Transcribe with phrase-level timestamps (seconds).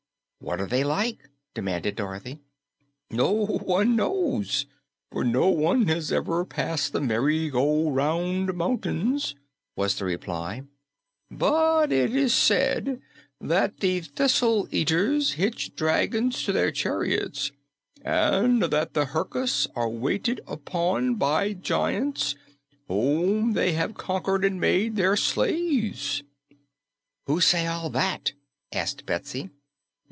[0.43, 2.39] "What are they like?" demanded Dorothy.
[3.11, 4.65] "No one knows,
[5.11, 9.35] for no one has ever passed the Merry Go Round Mountains,"
[9.75, 10.63] was the reply,
[11.29, 13.01] "but it is said
[13.39, 17.51] that the Thistle Eaters hitch dragons to their chariots
[18.03, 22.33] and that the Herkus are waited upon by giants
[22.87, 26.23] whom they have conquered and made their slaves."
[27.27, 28.33] "Who says all that?"
[28.73, 29.51] asked Betsy.